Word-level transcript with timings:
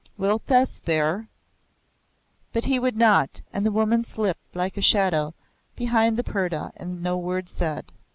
Wilt 0.17 0.47
thou 0.47 0.63
spare?" 0.63 1.27
But 2.53 2.65
he 2.65 2.79
would 2.79 2.97
not, 2.97 3.41
and 3.53 3.63
the 3.63 3.71
woman 3.71 4.03
slipped 4.03 4.55
like 4.55 4.75
a 4.75 4.81
shadow 4.81 5.35
behind 5.75 6.17
the 6.17 6.23
purdah 6.23 6.71
and 6.75 7.03
no 7.03 7.19
word 7.19 7.47
said. 7.47 7.91